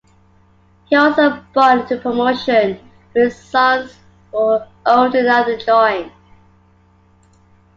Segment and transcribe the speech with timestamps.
[0.85, 2.79] He also bought into the promotion,
[3.13, 3.99] when his sons
[4.31, 6.11] were old enough to join.